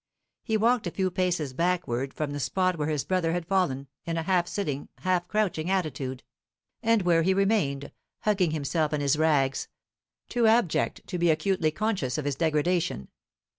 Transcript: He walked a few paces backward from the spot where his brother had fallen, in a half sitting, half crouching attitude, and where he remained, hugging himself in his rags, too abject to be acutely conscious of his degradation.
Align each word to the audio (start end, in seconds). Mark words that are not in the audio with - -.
He 0.41 0.57
walked 0.57 0.87
a 0.87 0.91
few 0.91 1.11
paces 1.11 1.53
backward 1.53 2.11
from 2.11 2.31
the 2.31 2.39
spot 2.39 2.75
where 2.75 2.87
his 2.87 3.05
brother 3.05 3.33
had 3.33 3.45
fallen, 3.45 3.87
in 4.03 4.17
a 4.17 4.23
half 4.23 4.47
sitting, 4.47 4.89
half 5.01 5.27
crouching 5.27 5.69
attitude, 5.69 6.23
and 6.81 7.03
where 7.03 7.21
he 7.21 7.35
remained, 7.35 7.91
hugging 8.21 8.49
himself 8.49 8.93
in 8.93 9.01
his 9.01 9.15
rags, 9.15 9.67
too 10.27 10.47
abject 10.47 11.05
to 11.05 11.19
be 11.19 11.29
acutely 11.29 11.69
conscious 11.69 12.17
of 12.17 12.25
his 12.25 12.35
degradation. 12.35 13.09